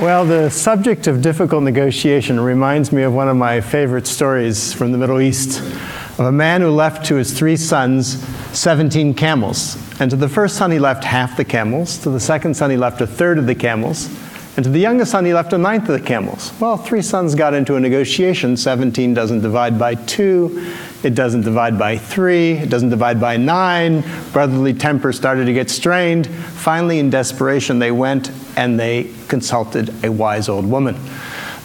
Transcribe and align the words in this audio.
Well, 0.00 0.24
the 0.24 0.48
subject 0.48 1.08
of 1.08 1.20
difficult 1.20 1.64
negotiation 1.64 2.38
reminds 2.38 2.92
me 2.92 3.02
of 3.02 3.12
one 3.12 3.28
of 3.28 3.36
my 3.36 3.60
favorite 3.60 4.06
stories 4.06 4.72
from 4.72 4.92
the 4.92 4.98
Middle 4.98 5.20
East 5.20 5.60
of 6.18 6.26
a 6.26 6.32
man 6.32 6.60
who 6.60 6.70
left 6.70 7.06
to 7.06 7.14
his 7.14 7.32
three 7.32 7.56
sons 7.56 8.24
17 8.56 9.14
camels. 9.14 9.76
And 10.00 10.10
to 10.10 10.16
the 10.16 10.28
first 10.28 10.56
son, 10.56 10.70
he 10.70 10.78
left 10.78 11.04
half 11.04 11.36
the 11.36 11.44
camels. 11.44 11.98
To 11.98 12.10
the 12.10 12.20
second 12.20 12.54
son, 12.54 12.70
he 12.70 12.76
left 12.76 13.00
a 13.00 13.06
third 13.06 13.38
of 13.38 13.46
the 13.46 13.54
camels. 13.54 14.08
And 14.56 14.64
to 14.64 14.70
the 14.70 14.80
youngest 14.80 15.12
son, 15.12 15.24
he 15.24 15.32
left 15.32 15.52
a 15.52 15.58
ninth 15.58 15.88
of 15.88 16.00
the 16.00 16.04
camels. 16.04 16.52
Well, 16.58 16.76
three 16.76 17.02
sons 17.02 17.36
got 17.36 17.54
into 17.54 17.76
a 17.76 17.80
negotiation. 17.80 18.56
17 18.56 19.14
doesn't 19.14 19.40
divide 19.40 19.78
by 19.78 19.94
two, 19.94 20.74
it 21.04 21.14
doesn't 21.14 21.42
divide 21.42 21.78
by 21.78 21.96
three, 21.96 22.54
it 22.54 22.68
doesn't 22.68 22.90
divide 22.90 23.20
by 23.20 23.36
nine. 23.36 24.02
Brotherly 24.32 24.74
temper 24.74 25.12
started 25.12 25.44
to 25.44 25.52
get 25.52 25.70
strained. 25.70 26.26
Finally, 26.26 26.98
in 26.98 27.08
desperation, 27.08 27.78
they 27.78 27.92
went 27.92 28.32
and 28.56 28.80
they 28.80 29.12
consulted 29.28 29.94
a 30.04 30.10
wise 30.10 30.48
old 30.48 30.66
woman. 30.66 30.96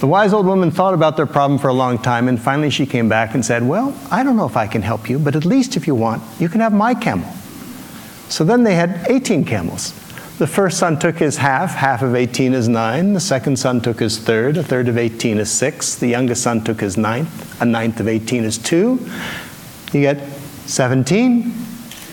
The 0.03 0.07
wise 0.07 0.33
old 0.33 0.45
woman 0.45 0.69
thought 0.69 0.93
about 0.93 1.15
their 1.15 1.25
problem 1.25 1.57
for 1.57 1.69
a 1.69 1.73
long 1.73 1.97
time, 1.97 2.27
and 2.27 2.37
finally 2.37 2.69
she 2.69 2.85
came 2.85 3.07
back 3.07 3.35
and 3.35 3.45
said, 3.45 3.63
Well, 3.63 3.97
I 4.11 4.21
don't 4.21 4.35
know 4.35 4.45
if 4.45 4.57
I 4.57 4.67
can 4.67 4.81
help 4.81 5.09
you, 5.09 5.17
but 5.17 5.33
at 5.33 5.45
least 5.45 5.77
if 5.77 5.87
you 5.87 5.95
want, 5.95 6.21
you 6.41 6.49
can 6.49 6.59
have 6.59 6.73
my 6.73 6.93
camel. 6.93 7.31
So 8.27 8.43
then 8.43 8.63
they 8.63 8.75
had 8.75 9.05
18 9.07 9.45
camels. 9.45 9.93
The 10.39 10.45
first 10.45 10.77
son 10.77 10.99
took 10.99 11.19
his 11.19 11.37
half, 11.37 11.75
half 11.75 12.01
of 12.01 12.15
18 12.15 12.53
is 12.53 12.67
9. 12.67 13.13
The 13.13 13.21
second 13.21 13.57
son 13.57 13.79
took 13.79 14.01
his 14.01 14.19
third, 14.19 14.57
a 14.57 14.63
third 14.63 14.89
of 14.89 14.97
18 14.97 15.37
is 15.37 15.49
6. 15.49 15.95
The 15.95 16.07
youngest 16.07 16.43
son 16.43 16.65
took 16.65 16.81
his 16.81 16.97
ninth, 16.97 17.61
a 17.61 17.65
ninth 17.65 18.01
of 18.01 18.09
18 18.09 18.43
is 18.43 18.57
2. 18.57 19.09
You 19.93 20.01
get 20.01 20.21
17. 20.65 21.43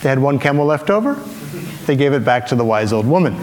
They 0.01 0.09
had 0.09 0.21
one 0.21 0.39
camel 0.39 0.65
left 0.65 0.91
over. 0.91 1.15
They 1.87 1.97
gave 1.97 2.13
it 2.13 2.25
back 2.25 2.47
to 2.47 2.55
the 2.55 2.65
wise 2.65 2.93
old 2.93 3.09
woman. 3.09 3.35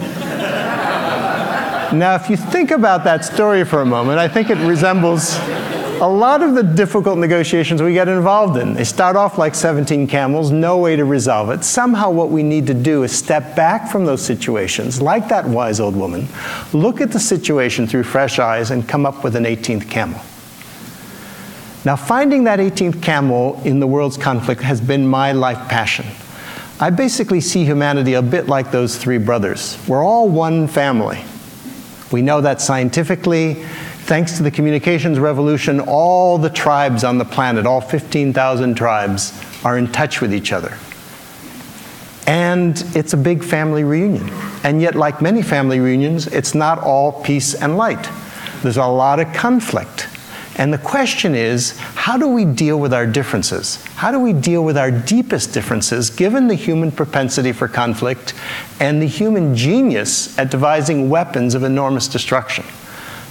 Now, 1.93 2.15
if 2.15 2.29
you 2.29 2.37
think 2.37 2.71
about 2.71 3.03
that 3.05 3.23
story 3.23 3.63
for 3.63 3.81
a 3.81 3.85
moment, 3.85 4.19
I 4.19 4.27
think 4.27 4.49
it 4.49 4.57
resembles 4.57 5.37
a 5.99 6.07
lot 6.07 6.43
of 6.43 6.53
the 6.53 6.61
difficult 6.61 7.17
negotiations 7.17 7.81
we 7.81 7.93
get 7.93 8.07
involved 8.07 8.57
in. 8.57 8.75
They 8.75 8.83
start 8.83 9.15
off 9.15 9.37
like 9.37 9.55
17 9.55 10.05
camels, 10.07 10.51
no 10.51 10.77
way 10.77 10.95
to 10.95 11.05
resolve 11.05 11.49
it. 11.49 11.63
Somehow, 11.63 12.11
what 12.11 12.29
we 12.29 12.43
need 12.43 12.67
to 12.67 12.73
do 12.73 13.03
is 13.03 13.11
step 13.11 13.55
back 13.55 13.89
from 13.89 14.05
those 14.05 14.21
situations, 14.21 15.01
like 15.01 15.27
that 15.29 15.47
wise 15.47 15.79
old 15.79 15.95
woman, 15.95 16.27
look 16.71 17.01
at 17.01 17.11
the 17.11 17.19
situation 17.19 17.87
through 17.87 18.03
fresh 18.03 18.37
eyes, 18.37 18.69
and 18.69 18.87
come 18.87 19.05
up 19.05 19.23
with 19.23 19.35
an 19.35 19.45
18th 19.45 19.89
camel. 19.89 20.21
Now, 21.83 21.95
finding 21.95 22.43
that 22.43 22.59
18th 22.59 23.01
camel 23.01 23.59
in 23.63 23.79
the 23.79 23.87
world's 23.87 24.17
conflict 24.17 24.61
has 24.61 24.81
been 24.81 25.07
my 25.07 25.31
life 25.31 25.69
passion. 25.69 26.05
I 26.79 26.91
basically 26.91 27.41
see 27.41 27.63
humanity 27.63 28.13
a 28.13 28.21
bit 28.21 28.47
like 28.47 28.71
those 28.71 28.97
three 28.97 29.17
brothers. 29.17 29.79
We're 29.87 30.03
all 30.03 30.29
one 30.29 30.67
family. 30.67 31.23
We 32.11 32.21
know 32.21 32.41
that 32.41 32.61
scientifically. 32.61 33.55
Thanks 34.05 34.37
to 34.37 34.43
the 34.43 34.51
communications 34.51 35.19
revolution, 35.19 35.81
all 35.81 36.37
the 36.37 36.49
tribes 36.49 37.03
on 37.03 37.17
the 37.17 37.25
planet, 37.25 37.65
all 37.65 37.81
15,000 37.81 38.75
tribes, 38.75 39.33
are 39.65 39.77
in 39.77 39.91
touch 39.91 40.21
with 40.21 40.33
each 40.33 40.53
other. 40.53 40.77
And 42.25 42.81
it's 42.95 43.13
a 43.13 43.17
big 43.17 43.43
family 43.43 43.83
reunion. 43.83 44.29
And 44.63 44.81
yet, 44.81 44.95
like 44.95 45.21
many 45.21 45.41
family 45.41 45.79
reunions, 45.79 46.27
it's 46.27 46.55
not 46.55 46.79
all 46.79 47.23
peace 47.23 47.53
and 47.53 47.77
light. 47.77 48.09
There's 48.63 48.77
a 48.77 48.85
lot 48.85 49.19
of 49.19 49.31
conflict. 49.33 50.06
And 50.57 50.73
the 50.73 50.79
question 50.79 51.35
is 51.35 51.77
how 51.77 52.17
do 52.17 52.27
we 52.27 52.43
deal 52.43 52.79
with 52.79 52.93
our 52.93 53.05
differences? 53.05 53.83
How 53.95 54.11
do 54.11 54.19
we 54.19 54.33
deal 54.33 54.63
with 54.63 54.77
our 54.77 54.89
deepest 54.89 55.53
differences 55.53 56.09
given 56.09 56.47
the 56.47 56.55
human 56.55 56.91
propensity 56.91 57.51
for 57.51 57.67
conflict 57.67 58.33
and 58.79 59.01
the 59.01 59.07
human 59.07 59.55
genius 59.55 60.37
at 60.39 60.49
devising 60.49 61.09
weapons 61.09 61.53
of 61.53 61.63
enormous 61.63 62.07
destruction? 62.07 62.65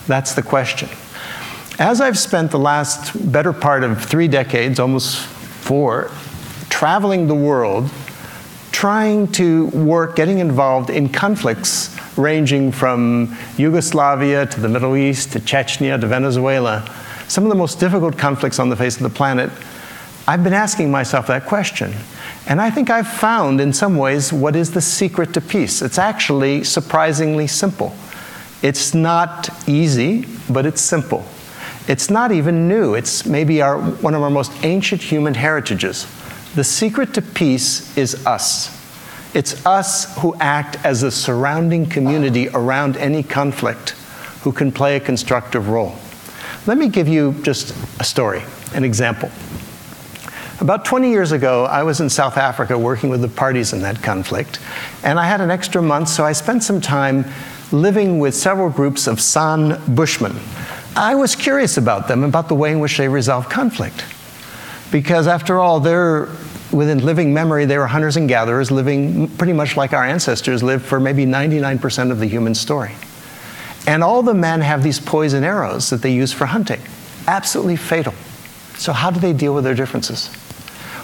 That's 0.06 0.34
the 0.34 0.42
question. 0.42 0.88
As 1.78 2.00
I've 2.00 2.18
spent 2.18 2.52
the 2.52 2.58
last 2.58 3.30
better 3.30 3.52
part 3.52 3.82
of 3.82 4.02
three 4.02 4.28
decades, 4.28 4.78
almost 4.78 5.18
four, 5.18 6.10
traveling 6.70 7.26
the 7.26 7.34
world, 7.34 7.90
trying 8.70 9.26
to 9.32 9.66
work, 9.68 10.16
getting 10.16 10.38
involved 10.38 10.90
in 10.90 11.08
conflicts 11.08 11.94
ranging 12.16 12.72
from 12.72 13.36
Yugoslavia 13.56 14.46
to 14.46 14.60
the 14.60 14.68
Middle 14.68 14.96
East 14.96 15.32
to 15.32 15.40
Chechnya 15.40 16.00
to 16.00 16.06
Venezuela, 16.06 16.88
some 17.28 17.44
of 17.44 17.50
the 17.50 17.56
most 17.56 17.80
difficult 17.80 18.16
conflicts 18.16 18.58
on 18.58 18.68
the 18.68 18.76
face 18.76 18.96
of 18.96 19.02
the 19.02 19.10
planet, 19.10 19.50
I've 20.28 20.42
been 20.42 20.52
asking 20.52 20.90
myself 20.90 21.28
that 21.28 21.46
question. 21.46 21.94
And 22.48 22.60
I 22.60 22.70
think 22.70 22.90
I've 22.90 23.08
found, 23.08 23.60
in 23.60 23.72
some 23.72 23.96
ways, 23.96 24.32
what 24.32 24.56
is 24.56 24.72
the 24.72 24.80
secret 24.80 25.34
to 25.34 25.40
peace. 25.40 25.82
It's 25.82 25.98
actually 25.98 26.64
surprisingly 26.64 27.46
simple. 27.46 27.94
It's 28.62 28.94
not 28.94 29.48
easy, 29.68 30.26
but 30.50 30.66
it's 30.66 30.80
simple. 30.80 31.24
It's 31.88 32.10
not 32.10 32.32
even 32.32 32.68
new. 32.68 32.94
It's 32.94 33.24
maybe 33.26 33.62
our, 33.62 33.78
one 33.78 34.14
of 34.14 34.22
our 34.22 34.30
most 34.30 34.52
ancient 34.64 35.02
human 35.02 35.34
heritages. 35.34 36.06
The 36.54 36.64
secret 36.64 37.14
to 37.14 37.22
peace 37.22 37.96
is 37.96 38.26
us. 38.26 38.74
It's 39.34 39.64
us 39.66 40.16
who 40.18 40.34
act 40.40 40.78
as 40.84 41.02
a 41.02 41.10
surrounding 41.10 41.86
community 41.86 42.48
around 42.48 42.96
any 42.96 43.22
conflict 43.22 43.90
who 44.42 44.50
can 44.50 44.72
play 44.72 44.96
a 44.96 45.00
constructive 45.00 45.68
role. 45.68 45.94
Let 46.66 46.78
me 46.78 46.88
give 46.88 47.06
you 47.06 47.32
just 47.42 47.72
a 48.00 48.04
story, 48.04 48.42
an 48.74 48.82
example. 48.82 49.30
About 50.60 50.84
20 50.84 51.10
years 51.10 51.30
ago, 51.30 51.64
I 51.64 51.84
was 51.84 52.00
in 52.00 52.10
South 52.10 52.36
Africa 52.36 52.76
working 52.76 53.08
with 53.08 53.20
the 53.20 53.28
parties 53.28 53.72
in 53.72 53.82
that 53.82 54.02
conflict, 54.02 54.58
and 55.04 55.20
I 55.20 55.26
had 55.26 55.40
an 55.40 55.52
extra 55.52 55.80
month, 55.80 56.08
so 56.08 56.24
I 56.24 56.32
spent 56.32 56.64
some 56.64 56.80
time 56.80 57.24
living 57.70 58.18
with 58.18 58.34
several 58.34 58.68
groups 58.68 59.06
of 59.06 59.20
San 59.20 59.80
Bushmen. 59.94 60.34
I 60.96 61.14
was 61.14 61.36
curious 61.36 61.76
about 61.76 62.08
them, 62.08 62.24
about 62.24 62.48
the 62.48 62.56
way 62.56 62.72
in 62.72 62.80
which 62.80 62.96
they 62.96 63.06
resolve 63.06 63.48
conflict. 63.48 64.04
Because 64.90 65.28
after 65.28 65.60
all, 65.60 65.78
they're 65.78 66.28
within 66.72 67.04
living 67.04 67.32
memory, 67.32 67.64
they 67.64 67.78
were 67.78 67.86
hunters 67.86 68.16
and 68.16 68.28
gatherers 68.28 68.72
living 68.72 69.28
pretty 69.36 69.52
much 69.52 69.76
like 69.76 69.92
our 69.92 70.04
ancestors 70.04 70.64
lived 70.64 70.84
for 70.84 70.98
maybe 70.98 71.26
99% 71.26 72.10
of 72.10 72.18
the 72.18 72.26
human 72.26 72.56
story. 72.56 72.92
And 73.86 74.02
all 74.02 74.22
the 74.22 74.34
men 74.34 74.60
have 74.60 74.82
these 74.82 74.98
poison 74.98 75.44
arrows 75.44 75.90
that 75.90 76.02
they 76.02 76.12
use 76.12 76.32
for 76.32 76.46
hunting, 76.46 76.80
absolutely 77.26 77.76
fatal. 77.76 78.14
So, 78.76 78.92
how 78.92 79.10
do 79.10 79.20
they 79.20 79.32
deal 79.32 79.54
with 79.54 79.64
their 79.64 79.74
differences? 79.74 80.30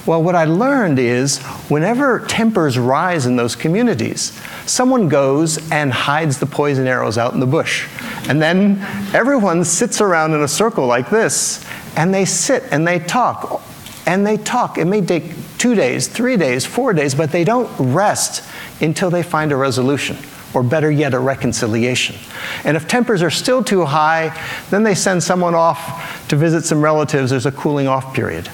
Well, 0.05 0.21
what 0.21 0.35
I 0.35 0.47
learned 0.47 0.99
is 0.99 1.39
whenever 1.69 2.19
tempers 2.27 2.77
rise 2.77 3.25
in 3.25 3.37
those 3.37 3.55
communities, 3.55 4.33
someone 4.67 5.09
goes 5.09 5.71
and 5.71 5.93
hides 5.93 6.39
the 6.39 6.47
poison 6.47 6.89
arrows 6.89 7.17
out 7.17 7.35
in 7.35 7.41
the 7.41 7.47
bush. 7.47 7.89
And 8.29 8.43
then 8.43 8.81
everyone 9.15 9.65
sits 9.65 10.01
around 10.01 10.35
in 10.35 10.43
a 10.43 10.49
circle 10.49 10.87
like 10.87 11.09
this, 11.09 11.65
and 11.97 12.13
they 12.13 12.25
sit 12.25 12.65
and 12.73 12.87
they 12.87 12.99
talk. 12.99 13.63
And 14.05 14.27
they 14.27 14.39
talk. 14.39 14.77
It 14.77 14.87
may 14.87 15.01
take 15.01 15.35
two 15.59 15.77
days, 15.77 16.09
three 16.09 16.37
days, 16.37 16.67
four 16.67 16.93
days, 16.93 17.15
but 17.15 17.31
they 17.31 17.45
don't 17.45 17.71
rest 17.79 18.45
until 18.81 19.11
they 19.11 19.23
find 19.23 19.53
a 19.53 19.57
resolution, 19.57 20.17
or 20.55 20.63
better 20.63 20.91
yet, 20.91 21.15
a 21.15 21.19
reconciliation. 21.19 22.17
And 22.65 22.77
if 22.77 22.87
tempers 22.89 23.23
are 23.23 23.31
still 23.31 23.65
too 23.65 23.85
high, 23.85 24.39
then 24.71 24.83
they 24.83 24.95
send 24.95 25.23
someone 25.23 25.55
off 25.55 26.29
to 26.29 26.37
visit 26.37 26.65
some 26.65 26.83
relatives. 26.83 27.31
There's 27.31 27.47
a 27.47 27.53
cooling 27.53 27.89
off 27.89 28.15
period. 28.15 28.49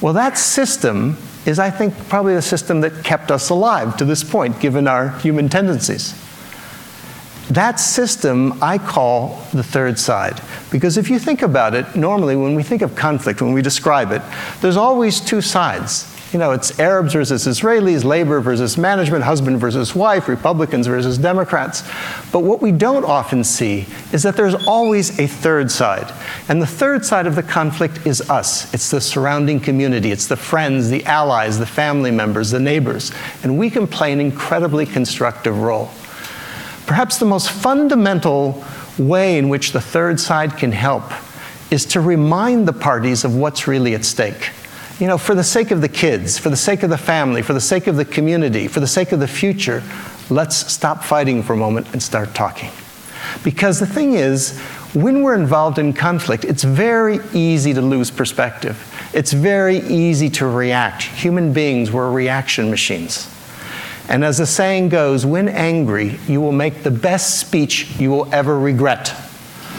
Well, 0.00 0.12
that 0.14 0.38
system 0.38 1.16
is, 1.46 1.58
I 1.58 1.70
think, 1.70 1.96
probably 2.08 2.34
the 2.34 2.42
system 2.42 2.80
that 2.80 3.04
kept 3.04 3.30
us 3.30 3.50
alive 3.50 3.96
to 3.98 4.04
this 4.04 4.24
point, 4.24 4.60
given 4.60 4.86
our 4.88 5.10
human 5.18 5.48
tendencies. 5.48 6.14
That 7.50 7.80
system 7.80 8.62
I 8.62 8.78
call 8.78 9.44
the 9.52 9.62
third 9.62 9.98
side. 9.98 10.40
Because 10.70 10.96
if 10.96 11.10
you 11.10 11.18
think 11.18 11.42
about 11.42 11.74
it, 11.74 11.96
normally 11.96 12.36
when 12.36 12.54
we 12.54 12.62
think 12.62 12.82
of 12.82 12.94
conflict, 12.94 13.42
when 13.42 13.52
we 13.52 13.62
describe 13.62 14.10
it, 14.12 14.22
there's 14.60 14.76
always 14.76 15.20
two 15.20 15.40
sides. 15.40 16.11
You 16.32 16.38
know, 16.38 16.52
it's 16.52 16.80
Arabs 16.80 17.12
versus 17.12 17.46
Israelis, 17.46 18.04
labor 18.04 18.40
versus 18.40 18.78
management, 18.78 19.22
husband 19.22 19.60
versus 19.60 19.94
wife, 19.94 20.28
Republicans 20.28 20.86
versus 20.86 21.18
Democrats. 21.18 21.82
But 22.32 22.38
what 22.38 22.62
we 22.62 22.72
don't 22.72 23.04
often 23.04 23.44
see 23.44 23.86
is 24.14 24.22
that 24.22 24.34
there's 24.34 24.54
always 24.66 25.18
a 25.18 25.26
third 25.26 25.70
side. 25.70 26.10
And 26.48 26.62
the 26.62 26.66
third 26.66 27.04
side 27.04 27.26
of 27.26 27.34
the 27.34 27.42
conflict 27.42 28.06
is 28.06 28.30
us. 28.30 28.72
It's 28.72 28.90
the 28.90 28.98
surrounding 28.98 29.60
community, 29.60 30.10
it's 30.10 30.26
the 30.26 30.38
friends, 30.38 30.88
the 30.88 31.04
allies, 31.04 31.58
the 31.58 31.66
family 31.66 32.10
members, 32.10 32.50
the 32.50 32.60
neighbors. 32.60 33.12
And 33.42 33.58
we 33.58 33.68
can 33.68 33.86
play 33.86 34.10
an 34.10 34.20
incredibly 34.20 34.86
constructive 34.86 35.58
role. 35.58 35.90
Perhaps 36.86 37.18
the 37.18 37.26
most 37.26 37.50
fundamental 37.50 38.64
way 38.98 39.36
in 39.36 39.50
which 39.50 39.72
the 39.72 39.82
third 39.82 40.18
side 40.18 40.56
can 40.56 40.72
help 40.72 41.04
is 41.70 41.84
to 41.86 42.00
remind 42.00 42.66
the 42.66 42.72
parties 42.72 43.22
of 43.22 43.36
what's 43.36 43.68
really 43.68 43.94
at 43.94 44.06
stake 44.06 44.50
you 44.98 45.06
know, 45.06 45.18
for 45.18 45.34
the 45.34 45.44
sake 45.44 45.70
of 45.70 45.80
the 45.80 45.88
kids, 45.88 46.38
for 46.38 46.50
the 46.50 46.56
sake 46.56 46.82
of 46.82 46.90
the 46.90 46.98
family, 46.98 47.42
for 47.42 47.52
the 47.52 47.60
sake 47.60 47.86
of 47.86 47.96
the 47.96 48.04
community, 48.04 48.68
for 48.68 48.80
the 48.80 48.86
sake 48.86 49.12
of 49.12 49.20
the 49.20 49.28
future, 49.28 49.82
let's 50.30 50.72
stop 50.72 51.02
fighting 51.02 51.42
for 51.42 51.54
a 51.54 51.56
moment 51.56 51.92
and 51.92 52.02
start 52.02 52.34
talking. 52.34 52.70
Because 53.44 53.80
the 53.80 53.86
thing 53.86 54.14
is, 54.14 54.58
when 54.94 55.22
we're 55.22 55.34
involved 55.34 55.78
in 55.78 55.92
conflict, 55.92 56.44
it's 56.44 56.64
very 56.64 57.18
easy 57.32 57.72
to 57.72 57.80
lose 57.80 58.10
perspective. 58.10 58.88
It's 59.14 59.32
very 59.32 59.78
easy 59.78 60.28
to 60.30 60.46
react. 60.46 61.02
Human 61.02 61.52
beings, 61.52 61.90
we're 61.90 62.10
reaction 62.10 62.70
machines. 62.70 63.28
And 64.08 64.24
as 64.24 64.38
the 64.38 64.46
saying 64.46 64.90
goes, 64.90 65.24
when 65.24 65.48
angry, 65.48 66.18
you 66.28 66.40
will 66.40 66.52
make 66.52 66.82
the 66.82 66.90
best 66.90 67.40
speech 67.40 67.98
you 67.98 68.10
will 68.10 68.32
ever 68.34 68.58
regret. 68.58 69.14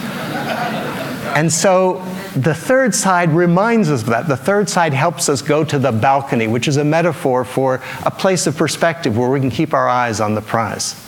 and 1.36 1.52
so 1.52 2.04
the 2.34 2.54
third 2.54 2.94
side 2.94 3.30
reminds 3.30 3.90
us 3.90 4.02
of 4.02 4.08
that. 4.08 4.28
The 4.28 4.36
third 4.36 4.68
side 4.68 4.92
helps 4.92 5.28
us 5.28 5.40
go 5.40 5.64
to 5.64 5.78
the 5.78 5.92
balcony, 5.92 6.46
which 6.48 6.66
is 6.66 6.76
a 6.76 6.84
metaphor 6.84 7.44
for 7.44 7.80
a 8.04 8.10
place 8.10 8.46
of 8.46 8.56
perspective 8.56 9.16
where 9.16 9.30
we 9.30 9.40
can 9.40 9.50
keep 9.50 9.72
our 9.72 9.88
eyes 9.88 10.20
on 10.20 10.34
the 10.34 10.40
prize. 10.40 11.00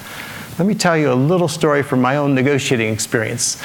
Let 0.59 0.67
me 0.67 0.75
tell 0.75 0.97
you 0.97 1.13
a 1.13 1.15
little 1.15 1.49
story 1.49 1.83
from 1.83 2.01
my 2.01 2.17
own 2.17 2.35
negotiating 2.35 2.93
experience. 2.93 3.63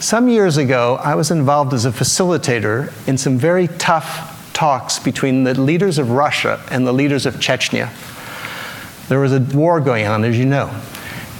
Some 0.00 0.28
years 0.28 0.56
ago, 0.56 0.96
I 0.96 1.14
was 1.14 1.30
involved 1.30 1.72
as 1.72 1.86
a 1.86 1.90
facilitator 1.90 2.92
in 3.08 3.16
some 3.16 3.38
very 3.38 3.68
tough 3.68 4.52
talks 4.52 4.98
between 4.98 5.44
the 5.44 5.58
leaders 5.58 5.98
of 5.98 6.10
Russia 6.10 6.62
and 6.70 6.86
the 6.86 6.92
leaders 6.92 7.26
of 7.26 7.36
Chechnya. 7.36 7.90
There 9.08 9.20
was 9.20 9.32
a 9.32 9.40
war 9.56 9.80
going 9.80 10.06
on, 10.06 10.24
as 10.24 10.38
you 10.38 10.46
know. 10.46 10.68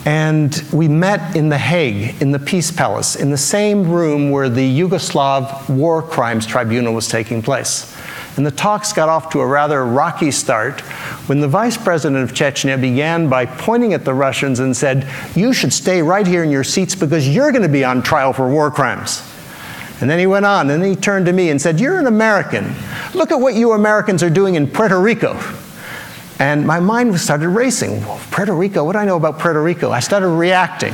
And 0.05 0.63
we 0.71 0.87
met 0.87 1.35
in 1.35 1.49
The 1.49 1.57
Hague, 1.57 2.21
in 2.21 2.31
the 2.31 2.39
Peace 2.39 2.71
Palace, 2.71 3.17
in 3.17 3.31
the 3.31 3.39
same 3.39 3.91
room 3.91 4.31
where 4.31 4.51
the 4.51 4.81
Yugoslav 4.81 5.71
War 5.71 6.03
Crimes 6.03 6.47
Tribunal 6.47 6.93
was 6.93 7.09
taking 7.09 7.41
place. 7.41 7.91
And 8.37 8.45
the 8.45 8.51
talks 8.51 8.93
got 8.93 9.09
off 9.09 9.31
to 9.31 9.41
a 9.41 9.47
rather 9.47 9.85
rocky 9.87 10.31
start 10.31 10.81
when 11.29 11.41
the 11.41 11.49
vice 11.49 11.79
president 11.79 12.23
of 12.23 12.37
Chechnya 12.37 12.79
began 12.79 13.29
by 13.29 13.47
pointing 13.47 13.95
at 13.95 14.05
the 14.05 14.13
Russians 14.13 14.59
and 14.59 14.77
said, 14.77 15.09
You 15.35 15.53
should 15.55 15.73
stay 15.73 16.03
right 16.03 16.27
here 16.27 16.43
in 16.43 16.51
your 16.51 16.65
seats 16.65 16.95
because 16.95 17.29
you're 17.29 17.53
going 17.53 17.63
to 17.63 17.69
be 17.69 17.85
on 17.85 18.03
trial 18.03 18.33
for 18.33 18.49
war 18.49 18.71
crimes. 18.71 19.23
And 20.01 20.11
then 20.11 20.19
he 20.19 20.27
went 20.27 20.45
on, 20.45 20.69
and 20.71 20.85
he 20.85 20.97
turned 20.97 21.27
to 21.27 21.33
me 21.33 21.49
and 21.49 21.63
said, 21.63 21.81
You're 21.81 21.99
an 21.99 22.09
American. 22.09 22.75
Look 23.15 23.31
at 23.31 23.37
what 23.37 23.55
you 23.55 23.73
Americans 23.73 24.23
are 24.23 24.31
doing 24.31 24.57
in 24.57 24.69
Puerto 24.69 25.01
Rico. 25.01 25.39
And 26.39 26.67
my 26.67 26.81
mind 26.81 27.19
started 27.21 27.49
racing. 27.49 28.03
Puerto 28.31 28.55
Rico, 28.55 28.85
what 28.85 28.93
do 28.93 28.99
I 28.99 29.05
know 29.05 29.17
about 29.17 29.39
Puerto 29.39 29.63
Rico? 29.63 29.91
I 29.91 30.01
started 30.01 30.29
reacting. 30.29 30.93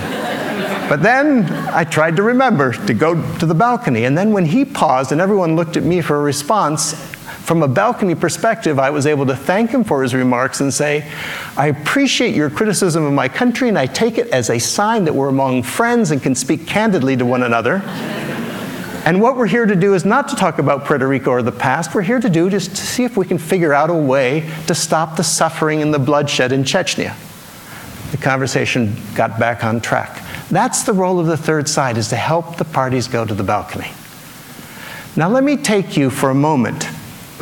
But 0.88 1.02
then 1.02 1.50
I 1.68 1.84
tried 1.84 2.16
to 2.16 2.22
remember 2.22 2.72
to 2.72 2.94
go 2.94 3.14
to 3.38 3.46
the 3.46 3.54
balcony. 3.54 4.04
And 4.04 4.18
then 4.18 4.32
when 4.32 4.44
he 4.44 4.64
paused 4.64 5.12
and 5.12 5.20
everyone 5.20 5.56
looked 5.56 5.76
at 5.76 5.84
me 5.84 6.00
for 6.00 6.16
a 6.16 6.20
response, 6.20 6.94
from 7.50 7.62
a 7.62 7.68
balcony 7.68 8.14
perspective, 8.14 8.78
I 8.78 8.90
was 8.90 9.06
able 9.06 9.26
to 9.26 9.34
thank 9.34 9.70
him 9.70 9.82
for 9.82 10.02
his 10.02 10.14
remarks 10.14 10.60
and 10.60 10.72
say, 10.72 11.10
I 11.56 11.68
appreciate 11.68 12.34
your 12.34 12.50
criticism 12.50 13.04
of 13.04 13.12
my 13.12 13.28
country, 13.28 13.68
and 13.68 13.78
I 13.78 13.86
take 13.86 14.18
it 14.18 14.28
as 14.28 14.50
a 14.50 14.58
sign 14.60 15.04
that 15.04 15.14
we're 15.14 15.30
among 15.30 15.64
friends 15.64 16.10
and 16.12 16.22
can 16.22 16.34
speak 16.34 16.66
candidly 16.66 17.16
to 17.16 17.24
one 17.24 17.42
another. 17.42 17.82
And 19.04 19.22
what 19.22 19.36
we're 19.36 19.46
here 19.46 19.64
to 19.64 19.74
do 19.74 19.94
is 19.94 20.04
not 20.04 20.28
to 20.28 20.36
talk 20.36 20.58
about 20.58 20.84
Puerto 20.84 21.08
Rico 21.08 21.30
or 21.30 21.42
the 21.42 21.50
past. 21.50 21.94
We're 21.94 22.02
here 22.02 22.20
to 22.20 22.28
do 22.28 22.50
just 22.50 22.70
to 22.70 22.82
see 22.82 23.04
if 23.04 23.16
we 23.16 23.26
can 23.26 23.38
figure 23.38 23.72
out 23.72 23.88
a 23.88 23.94
way 23.94 24.50
to 24.66 24.74
stop 24.74 25.16
the 25.16 25.24
suffering 25.24 25.80
and 25.80 25.92
the 25.92 25.98
bloodshed 25.98 26.52
in 26.52 26.64
Chechnya. 26.64 27.16
The 28.10 28.18
conversation 28.18 28.96
got 29.14 29.38
back 29.38 29.64
on 29.64 29.80
track. 29.80 30.22
That's 30.50 30.82
the 30.82 30.92
role 30.92 31.18
of 31.18 31.26
the 31.26 31.36
third 31.36 31.68
side 31.68 31.96
is 31.96 32.08
to 32.08 32.16
help 32.16 32.56
the 32.56 32.64
parties 32.64 33.08
go 33.08 33.24
to 33.24 33.34
the 33.34 33.42
balcony. 33.42 33.90
Now 35.16 35.28
let 35.28 35.44
me 35.44 35.56
take 35.56 35.96
you 35.96 36.10
for 36.10 36.30
a 36.30 36.34
moment 36.34 36.88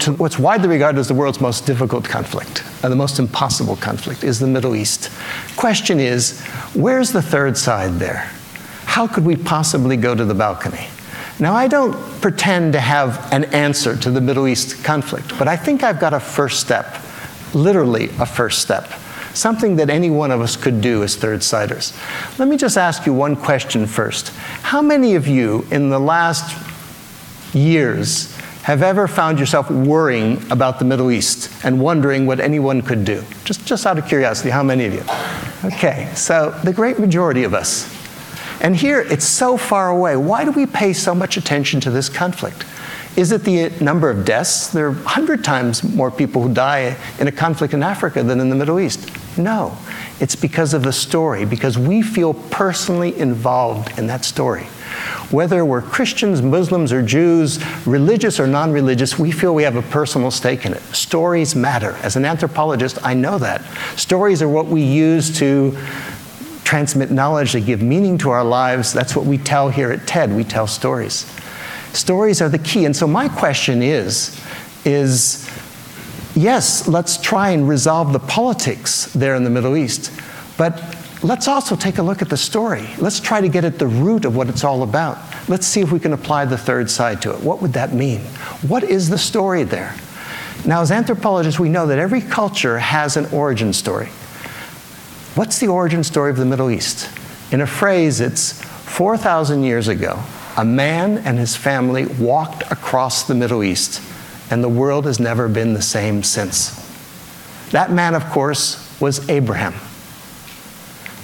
to 0.00 0.12
what's 0.12 0.38
widely 0.38 0.68
regarded 0.68 0.98
as 0.98 1.08
the 1.08 1.14
world's 1.14 1.40
most 1.40 1.66
difficult 1.66 2.04
conflict, 2.04 2.62
and 2.84 2.92
the 2.92 2.96
most 2.96 3.18
impossible 3.18 3.76
conflict 3.76 4.22
is 4.22 4.38
the 4.38 4.46
Middle 4.46 4.76
East. 4.76 5.10
Question 5.56 5.98
is, 5.98 6.40
where's 6.74 7.10
the 7.10 7.22
third 7.22 7.56
side 7.58 7.94
there? 7.94 8.30
How 8.84 9.06
could 9.06 9.24
we 9.24 9.36
possibly 9.36 9.96
go 9.96 10.14
to 10.14 10.24
the 10.24 10.34
balcony? 10.34 10.86
Now, 11.40 11.54
I 11.54 11.68
don't 11.68 11.94
pretend 12.20 12.72
to 12.72 12.80
have 12.80 13.32
an 13.32 13.44
answer 13.46 13.96
to 13.96 14.10
the 14.10 14.20
Middle 14.20 14.48
East 14.48 14.82
conflict, 14.82 15.38
but 15.38 15.46
I 15.46 15.56
think 15.56 15.84
I've 15.84 16.00
got 16.00 16.12
a 16.12 16.18
first 16.18 16.58
step, 16.58 16.96
literally 17.54 18.06
a 18.18 18.26
first 18.26 18.60
step, 18.60 18.88
something 19.34 19.76
that 19.76 19.88
any 19.88 20.10
one 20.10 20.32
of 20.32 20.40
us 20.40 20.56
could 20.56 20.80
do 20.80 21.04
as 21.04 21.14
third 21.14 21.44
siders. 21.44 21.96
Let 22.40 22.48
me 22.48 22.56
just 22.56 22.76
ask 22.76 23.06
you 23.06 23.12
one 23.14 23.36
question 23.36 23.86
first. 23.86 24.30
How 24.62 24.82
many 24.82 25.14
of 25.14 25.28
you 25.28 25.64
in 25.70 25.90
the 25.90 26.00
last 26.00 26.56
years 27.54 28.36
have 28.62 28.82
ever 28.82 29.06
found 29.06 29.38
yourself 29.38 29.70
worrying 29.70 30.42
about 30.50 30.80
the 30.80 30.84
Middle 30.84 31.12
East 31.12 31.52
and 31.64 31.80
wondering 31.80 32.26
what 32.26 32.40
anyone 32.40 32.82
could 32.82 33.04
do? 33.04 33.22
Just, 33.44 33.64
just 33.64 33.86
out 33.86 33.96
of 33.96 34.08
curiosity, 34.08 34.50
how 34.50 34.64
many 34.64 34.86
of 34.86 34.92
you? 34.92 35.04
Okay, 35.72 36.10
so 36.16 36.50
the 36.64 36.72
great 36.72 36.98
majority 36.98 37.44
of 37.44 37.54
us. 37.54 37.97
And 38.60 38.76
here, 38.76 39.00
it's 39.00 39.26
so 39.26 39.56
far 39.56 39.90
away. 39.90 40.16
Why 40.16 40.44
do 40.44 40.50
we 40.50 40.66
pay 40.66 40.92
so 40.92 41.14
much 41.14 41.36
attention 41.36 41.80
to 41.80 41.90
this 41.90 42.08
conflict? 42.08 42.64
Is 43.16 43.32
it 43.32 43.42
the 43.42 43.70
number 43.82 44.10
of 44.10 44.24
deaths? 44.24 44.68
There 44.68 44.86
are 44.86 44.92
100 44.92 45.42
times 45.42 45.82
more 45.82 46.10
people 46.10 46.42
who 46.42 46.54
die 46.54 46.96
in 47.18 47.26
a 47.26 47.32
conflict 47.32 47.74
in 47.74 47.82
Africa 47.82 48.22
than 48.22 48.38
in 48.38 48.48
the 48.48 48.54
Middle 48.54 48.78
East. 48.78 49.10
No, 49.36 49.76
it's 50.20 50.36
because 50.36 50.74
of 50.74 50.82
the 50.82 50.92
story, 50.92 51.44
because 51.44 51.78
we 51.78 52.02
feel 52.02 52.34
personally 52.34 53.16
involved 53.18 53.98
in 53.98 54.06
that 54.08 54.24
story. 54.24 54.64
Whether 55.30 55.64
we're 55.64 55.82
Christians, 55.82 56.42
Muslims, 56.42 56.92
or 56.92 57.02
Jews, 57.02 57.58
religious 57.86 58.40
or 58.40 58.46
non 58.46 58.72
religious, 58.72 59.18
we 59.18 59.30
feel 59.30 59.54
we 59.54 59.62
have 59.64 59.76
a 59.76 59.82
personal 59.82 60.30
stake 60.30 60.64
in 60.64 60.72
it. 60.72 60.82
Stories 60.94 61.54
matter. 61.54 61.92
As 62.02 62.16
an 62.16 62.24
anthropologist, 62.24 62.98
I 63.04 63.14
know 63.14 63.38
that. 63.38 63.62
Stories 63.98 64.42
are 64.42 64.48
what 64.48 64.66
we 64.66 64.82
use 64.82 65.36
to 65.38 65.76
transmit 66.68 67.10
knowledge, 67.10 67.54
they 67.54 67.62
give 67.62 67.80
meaning 67.80 68.18
to 68.18 68.28
our 68.28 68.44
lives. 68.44 68.92
That's 68.92 69.16
what 69.16 69.24
we 69.24 69.38
tell 69.38 69.70
here 69.70 69.90
at 69.90 70.06
TED. 70.06 70.36
We 70.36 70.44
tell 70.44 70.66
stories. 70.66 71.24
Stories 71.94 72.42
are 72.42 72.50
the 72.50 72.58
key. 72.58 72.84
And 72.84 72.94
so 72.94 73.06
my 73.06 73.26
question 73.26 73.82
is, 73.82 74.38
is 74.84 75.50
yes, 76.36 76.86
let's 76.86 77.16
try 77.16 77.52
and 77.52 77.66
resolve 77.66 78.12
the 78.12 78.18
politics 78.18 79.06
there 79.14 79.34
in 79.34 79.44
the 79.44 79.50
Middle 79.50 79.78
East, 79.78 80.12
but 80.58 80.74
let's 81.22 81.48
also 81.48 81.74
take 81.74 81.96
a 81.96 82.02
look 82.02 82.20
at 82.20 82.28
the 82.28 82.36
story. 82.36 82.86
Let's 82.98 83.18
try 83.18 83.40
to 83.40 83.48
get 83.48 83.64
at 83.64 83.78
the 83.78 83.86
root 83.86 84.26
of 84.26 84.36
what 84.36 84.50
it's 84.50 84.62
all 84.62 84.82
about. 84.82 85.16
Let's 85.48 85.66
see 85.66 85.80
if 85.80 85.90
we 85.90 85.98
can 85.98 86.12
apply 86.12 86.44
the 86.44 86.58
third 86.58 86.90
side 86.90 87.22
to 87.22 87.32
it. 87.32 87.40
What 87.40 87.62
would 87.62 87.72
that 87.72 87.94
mean? 87.94 88.20
What 88.68 88.84
is 88.84 89.08
the 89.08 89.16
story 89.16 89.62
there? 89.62 89.94
Now, 90.66 90.82
as 90.82 90.90
anthropologists, 90.90 91.58
we 91.58 91.70
know 91.70 91.86
that 91.86 91.98
every 91.98 92.20
culture 92.20 92.78
has 92.78 93.16
an 93.16 93.24
origin 93.32 93.72
story. 93.72 94.10
What's 95.38 95.60
the 95.60 95.68
origin 95.68 96.02
story 96.02 96.32
of 96.32 96.36
the 96.36 96.44
Middle 96.44 96.68
East? 96.68 97.08
In 97.52 97.60
a 97.60 97.66
phrase, 97.68 98.20
it's 98.20 98.60
4,000 98.60 99.62
years 99.62 99.86
ago, 99.86 100.20
a 100.56 100.64
man 100.64 101.18
and 101.18 101.38
his 101.38 101.54
family 101.54 102.06
walked 102.06 102.62
across 102.72 103.22
the 103.22 103.36
Middle 103.36 103.62
East, 103.62 104.02
and 104.50 104.64
the 104.64 104.68
world 104.68 105.04
has 105.04 105.20
never 105.20 105.46
been 105.46 105.74
the 105.74 105.80
same 105.80 106.24
since. 106.24 106.74
That 107.70 107.92
man, 107.92 108.16
of 108.16 108.24
course, 108.30 109.00
was 109.00 109.28
Abraham. 109.30 109.74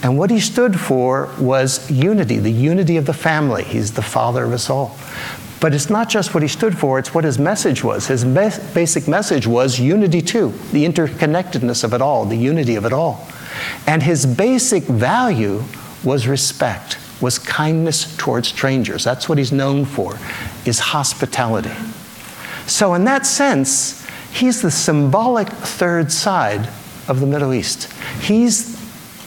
And 0.05 0.17
what 0.17 0.31
he 0.31 0.39
stood 0.39 0.79
for 0.79 1.29
was 1.41 1.91
unity, 1.91 2.39
the 2.39 2.53
unity 2.53 2.97
of 2.97 3.07
the 3.07 3.13
family. 3.13 3.65
He's 3.65 3.95
the 3.95 4.03
father 4.03 4.45
of 4.45 4.53
us 4.53 4.71
all. 4.71 4.97
But 5.59 5.75
it's 5.75 5.91
not 5.91 6.09
just 6.09 6.35
what 6.35 6.45
he 6.45 6.49
stood 6.49 6.79
for, 6.79 7.01
it's 7.01 7.15
what 7.15 7.25
his 7.25 7.41
message 7.41 7.83
was. 7.83 8.07
His 8.07 8.25
basic 8.25 9.09
message 9.09 9.49
was 9.49 9.81
unity, 9.81 10.23
too, 10.23 10.51
the 10.71 10.85
interconnectedness 10.85 11.83
of 11.83 11.93
it 11.95 12.01
all, 12.01 12.25
the 12.25 12.39
unity 12.39 12.77
of 12.77 12.85
it 12.85 12.93
all. 12.93 13.27
And 13.87 14.03
his 14.03 14.27
basic 14.27 14.85
value 14.85 15.63
was 16.03 16.27
respect, 16.27 16.99
was 17.21 17.39
kindness 17.39 18.17
towards 18.17 18.49
strangers. 18.49 19.05
That's 19.05 19.29
what 19.29 19.39
he's 19.39 19.53
known 19.53 19.85
for, 19.85 20.19
is 20.65 20.79
hospitality. 20.79 21.73
So 22.67 22.95
in 22.95 23.05
that 23.05 23.27
sense, 23.27 24.07
he's 24.33 24.63
the 24.63 24.71
symbolic 24.71 25.49
third 25.49 26.11
side 26.11 26.69
of 27.09 27.21
the 27.21 27.27
Middle 27.27 27.53
East. 27.53 27.93
He's 28.21 28.75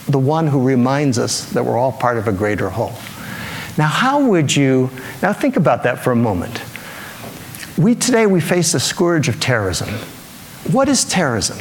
the 0.05 0.19
one 0.19 0.48
who 0.48 0.62
reminds 0.62 1.19
us 1.19 1.51
that 1.51 1.63
we're 1.63 1.77
all 1.77 1.91
part 1.91 2.17
of 2.17 2.27
a 2.27 2.31
greater 2.31 2.69
whole. 2.69 2.96
Now, 3.77 3.88
how 3.88 4.25
would 4.25 4.55
you, 4.55 4.89
now 5.22 5.34
think 5.34 5.55
about 5.55 5.84
that 5.84 6.03
for 6.03 6.12
a 6.12 6.15
moment. 6.15 6.62
We 7.77 7.93
today, 7.93 8.25
we 8.25 8.41
face 8.41 8.72
the 8.72 8.79
scourge 8.79 9.27
of 9.27 9.39
terrorism. 9.39 9.89
What 10.72 10.89
is 10.89 11.05
terrorism? 11.05 11.60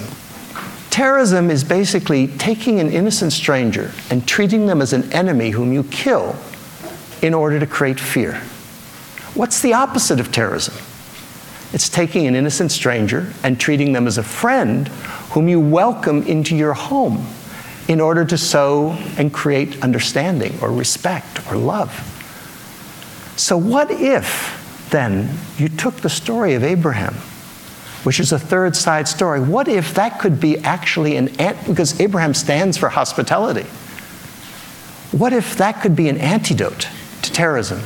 Terrorism 0.97 1.50
is 1.50 1.62
basically 1.62 2.26
taking 2.26 2.81
an 2.81 2.91
innocent 2.91 3.31
stranger 3.35 3.93
and 4.09 4.26
treating 4.26 4.65
them 4.65 4.81
as 4.81 4.95
an 4.95 5.12
enemy 5.12 5.50
whom 5.50 5.71
you 5.71 5.85
kill 5.85 6.35
in 7.21 7.35
order 7.35 7.61
to 7.61 7.67
create 7.67 8.00
fear. 8.00 8.37
What's 9.35 9.61
the 9.61 9.75
opposite 9.75 10.21
of 10.21 10.33
terrorism? 10.33 10.75
It's 11.75 11.91
taking 11.91 12.26
an 12.26 12.35
innocent 12.35 12.73
stranger 12.73 13.31
and 13.43 13.61
treating 13.61 13.93
them 13.93 14.07
as 14.07 14.17
a 14.17 14.23
friend 14.23 14.88
whom 15.33 15.50
you 15.50 15.61
welcome 15.61 16.23
into 16.23 16.57
your 16.57 16.73
home 16.73 17.26
in 17.88 18.00
order 18.00 18.25
to 18.25 18.38
sow 18.38 18.93
and 19.19 19.31
create 19.35 19.83
understanding 19.83 20.59
or 20.62 20.73
respect 20.73 21.47
or 21.53 21.59
love. 21.59 21.93
So, 23.37 23.59
what 23.59 23.91
if 23.91 24.88
then 24.88 25.37
you 25.59 25.69
took 25.69 25.97
the 25.97 26.09
story 26.09 26.55
of 26.55 26.65
Abraham? 26.65 27.17
Which 28.05 28.21
is 28.21 28.33
a 28.33 28.38
third 28.38 28.76
side 28.76 29.09
story. 29.09 29.41
What 29.41 29.69
if 29.69 29.95
that 29.95 30.21
could 30.21 30.41
be 30.41 30.59
actually 30.59 31.17
an 31.17 31.29
ant? 31.41 31.67
Because 31.67 32.00
Abraham 32.00 32.35
stands 32.35 32.76
for 32.76 32.88
hospitality. 32.88 33.67
what 35.12 35.33
if 35.33 35.57
that 35.57 35.81
could 35.81 35.97
be 35.97 36.09
an 36.09 36.19
antidote 36.19 36.88
to 37.23 37.33
terrorism? 37.33 37.79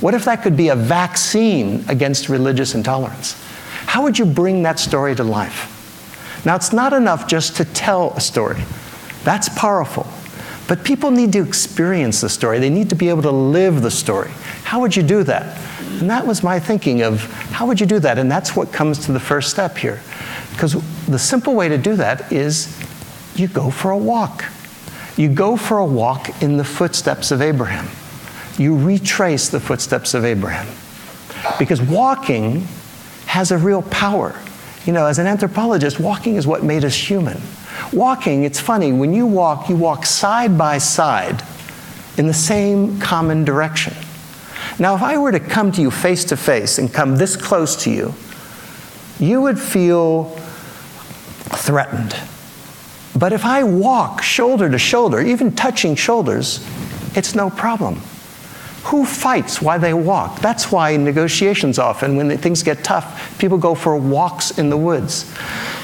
What 0.00 0.14
if 0.14 0.24
that 0.26 0.42
could 0.42 0.56
be 0.56 0.68
a 0.68 0.76
vaccine 0.76 1.84
against 1.88 2.28
religious 2.28 2.74
intolerance? 2.74 3.40
How 3.86 4.02
would 4.02 4.18
you 4.18 4.26
bring 4.26 4.62
that 4.64 4.78
story 4.78 5.14
to 5.14 5.24
life? 5.24 5.70
Now, 6.44 6.56
it's 6.56 6.72
not 6.72 6.92
enough 6.92 7.26
just 7.26 7.56
to 7.56 7.64
tell 7.64 8.12
a 8.12 8.20
story. 8.20 8.62
That's 9.22 9.48
powerful. 9.50 10.06
But 10.66 10.82
people 10.82 11.10
need 11.10 11.32
to 11.34 11.46
experience 11.46 12.20
the 12.20 12.28
story. 12.28 12.58
They 12.58 12.70
need 12.70 12.88
to 12.90 12.94
be 12.94 13.08
able 13.08 13.22
to 13.22 13.30
live 13.30 13.82
the 13.82 13.90
story. 13.90 14.30
How 14.64 14.80
would 14.80 14.96
you 14.96 15.02
do 15.02 15.22
that? 15.24 15.58
And 16.00 16.10
that 16.10 16.26
was 16.26 16.42
my 16.42 16.58
thinking 16.58 17.02
of 17.02 17.22
how 17.52 17.66
would 17.66 17.80
you 17.80 17.86
do 17.86 17.98
that? 18.00 18.18
And 18.18 18.30
that's 18.30 18.56
what 18.56 18.72
comes 18.72 18.98
to 19.06 19.12
the 19.12 19.20
first 19.20 19.50
step 19.50 19.76
here. 19.76 20.00
Because 20.52 20.72
the 21.06 21.18
simple 21.18 21.54
way 21.54 21.68
to 21.68 21.76
do 21.76 21.96
that 21.96 22.32
is 22.32 22.80
you 23.36 23.48
go 23.48 23.70
for 23.70 23.90
a 23.90 23.98
walk. 23.98 24.44
You 25.16 25.28
go 25.28 25.56
for 25.56 25.78
a 25.78 25.86
walk 25.86 26.42
in 26.42 26.56
the 26.56 26.64
footsteps 26.64 27.30
of 27.30 27.42
Abraham. 27.42 27.88
You 28.58 28.76
retrace 28.76 29.48
the 29.48 29.60
footsteps 29.60 30.14
of 30.14 30.24
Abraham. 30.24 30.66
Because 31.58 31.82
walking 31.82 32.66
has 33.26 33.50
a 33.50 33.58
real 33.58 33.82
power. 33.82 34.34
You 34.86 34.92
know, 34.92 35.06
as 35.06 35.18
an 35.18 35.26
anthropologist, 35.26 36.00
walking 36.00 36.36
is 36.36 36.46
what 36.46 36.62
made 36.62 36.84
us 36.84 36.94
human. 36.94 37.40
Walking, 37.92 38.44
it's 38.44 38.60
funny, 38.60 38.92
when 38.92 39.12
you 39.12 39.26
walk, 39.26 39.68
you 39.68 39.76
walk 39.76 40.06
side 40.06 40.56
by 40.56 40.78
side 40.78 41.42
in 42.16 42.26
the 42.26 42.34
same 42.34 43.00
common 43.00 43.44
direction. 43.44 43.94
Now, 44.78 44.94
if 44.94 45.02
I 45.02 45.18
were 45.18 45.32
to 45.32 45.40
come 45.40 45.72
to 45.72 45.80
you 45.80 45.90
face 45.90 46.24
to 46.26 46.36
face 46.36 46.78
and 46.78 46.92
come 46.92 47.16
this 47.16 47.36
close 47.36 47.76
to 47.84 47.90
you, 47.90 48.14
you 49.18 49.40
would 49.40 49.58
feel 49.58 50.24
threatened. 51.56 52.16
But 53.16 53.32
if 53.32 53.44
I 53.44 53.62
walk 53.62 54.22
shoulder 54.22 54.68
to 54.68 54.78
shoulder, 54.78 55.20
even 55.20 55.54
touching 55.54 55.94
shoulders, 55.94 56.66
it's 57.14 57.34
no 57.34 57.50
problem. 57.50 58.00
Who 58.84 59.06
fights 59.06 59.62
while 59.62 59.78
they 59.78 59.94
walk? 59.94 60.40
That's 60.40 60.70
why 60.70 60.90
in 60.90 61.04
negotiations 61.04 61.78
often, 61.78 62.16
when 62.16 62.36
things 62.38 62.62
get 62.62 62.84
tough, 62.84 63.38
people 63.38 63.56
go 63.56 63.74
for 63.74 63.96
walks 63.96 64.58
in 64.58 64.68
the 64.68 64.76
woods. 64.76 65.32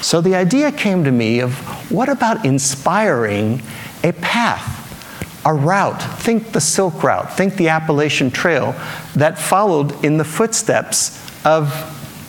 So 0.03 0.21
the 0.21 0.35
idea 0.35 0.73
came 0.73 1.05
to 1.05 1.13
me 1.13 1.41
of 1.41 1.57
what 1.91 2.09
about 2.09 2.45
inspiring 2.45 3.63
a 4.03 4.13
path, 4.13 5.45
a 5.45 5.53
route? 5.53 6.03
Think 6.21 6.53
the 6.53 6.61
Silk 6.61 7.03
Route, 7.03 7.37
think 7.37 7.57
the 7.57 7.69
Appalachian 7.69 8.31
Trail 8.31 8.73
that 9.15 9.39
followed 9.39 10.05
in 10.05 10.17
the 10.17 10.25
footsteps 10.25 11.19
of 11.45 11.73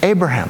Abraham. 0.03 0.49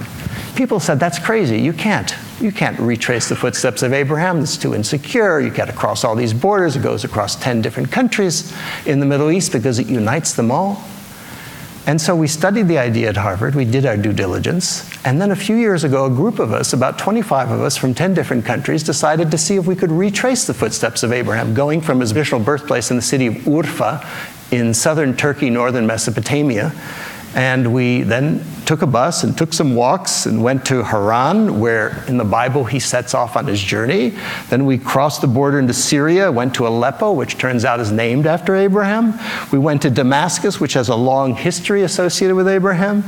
People 0.55 0.79
said, 0.79 0.99
that's 0.99 1.19
crazy, 1.19 1.59
you 1.59 1.73
can't. 1.73 2.15
You 2.39 2.51
can't 2.51 2.79
retrace 2.79 3.29
the 3.29 3.35
footsteps 3.35 3.83
of 3.83 3.93
Abraham. 3.93 4.39
It's 4.39 4.57
too 4.57 4.73
insecure. 4.73 5.39
You 5.39 5.51
got 5.51 5.65
to 5.65 5.73
cross 5.73 6.03
all 6.03 6.15
these 6.15 6.33
borders. 6.33 6.75
It 6.75 6.81
goes 6.81 7.03
across 7.03 7.35
10 7.35 7.61
different 7.61 7.91
countries 7.91 8.51
in 8.87 8.99
the 8.99 9.05
Middle 9.05 9.29
East 9.29 9.51
because 9.51 9.77
it 9.77 9.87
unites 9.87 10.33
them 10.33 10.49
all. 10.49 10.83
And 11.91 11.99
so 11.99 12.15
we 12.15 12.27
studied 12.27 12.69
the 12.69 12.77
idea 12.77 13.09
at 13.09 13.17
Harvard. 13.17 13.53
We 13.53 13.65
did 13.65 13.85
our 13.85 13.97
due 13.97 14.13
diligence. 14.13 14.89
And 15.03 15.21
then 15.21 15.29
a 15.29 15.35
few 15.35 15.57
years 15.57 15.83
ago, 15.83 16.05
a 16.05 16.09
group 16.09 16.39
of 16.39 16.53
us, 16.53 16.71
about 16.71 16.97
25 16.97 17.51
of 17.51 17.59
us 17.59 17.75
from 17.75 17.93
10 17.93 18.13
different 18.13 18.45
countries, 18.45 18.81
decided 18.81 19.29
to 19.29 19.37
see 19.37 19.57
if 19.57 19.67
we 19.67 19.75
could 19.75 19.91
retrace 19.91 20.47
the 20.47 20.53
footsteps 20.53 21.03
of 21.03 21.11
Abraham, 21.11 21.53
going 21.53 21.81
from 21.81 21.99
his 21.99 22.13
original 22.13 22.39
birthplace 22.39 22.91
in 22.91 22.95
the 22.95 23.01
city 23.01 23.27
of 23.27 23.33
Urfa 23.39 24.07
in 24.53 24.73
southern 24.73 25.17
Turkey, 25.17 25.49
northern 25.49 25.85
Mesopotamia, 25.85 26.71
and 27.35 27.73
we 27.73 28.03
then 28.03 28.39
took 28.65 28.81
a 28.81 28.87
bus 28.87 29.23
and 29.23 29.37
took 29.37 29.53
some 29.53 29.75
walks 29.75 30.25
and 30.25 30.43
went 30.43 30.65
to 30.65 30.83
Haran, 30.83 31.59
where 31.59 32.03
in 32.07 32.17
the 32.17 32.23
Bible 32.23 32.63
he 32.63 32.79
sets 32.79 33.13
off 33.13 33.35
on 33.35 33.45
his 33.47 33.61
journey. 33.61 34.13
Then 34.49 34.65
we 34.65 34.77
crossed 34.77 35.21
the 35.21 35.27
border 35.27 35.59
into 35.59 35.73
Syria, 35.73 36.31
went 36.31 36.55
to 36.55 36.67
Aleppo, 36.67 37.11
which 37.11 37.37
turns 37.37 37.65
out 37.65 37.79
is 37.79 37.91
named 37.91 38.25
after 38.25 38.55
Abraham. 38.55 39.13
We 39.51 39.59
went 39.59 39.81
to 39.83 39.89
Damascus, 39.89 40.59
which 40.59 40.73
has 40.73 40.89
a 40.89 40.95
long 40.95 41.35
history 41.35 41.83
associated 41.83 42.35
with 42.35 42.47
Abraham. 42.47 43.03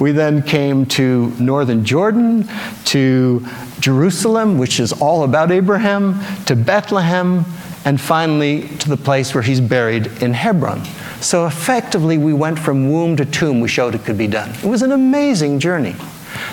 We 0.00 0.12
then 0.12 0.42
came 0.42 0.86
to 0.86 1.28
northern 1.38 1.84
Jordan, 1.84 2.48
to 2.86 3.46
Jerusalem, 3.80 4.58
which 4.58 4.80
is 4.80 4.92
all 4.92 5.24
about 5.24 5.50
Abraham, 5.50 6.20
to 6.46 6.56
Bethlehem, 6.56 7.44
and 7.84 8.00
finally 8.00 8.68
to 8.78 8.88
the 8.88 8.96
place 8.96 9.34
where 9.34 9.42
he's 9.42 9.60
buried 9.60 10.06
in 10.22 10.34
Hebron. 10.34 10.82
So 11.20 11.46
effectively, 11.46 12.16
we 12.18 12.32
went 12.32 12.58
from 12.58 12.90
womb 12.90 13.16
to 13.16 13.24
tomb. 13.24 13.60
We 13.60 13.68
showed 13.68 13.94
it 13.94 14.04
could 14.04 14.18
be 14.18 14.28
done. 14.28 14.50
It 14.50 14.64
was 14.64 14.82
an 14.82 14.92
amazing 14.92 15.58
journey. 15.58 15.96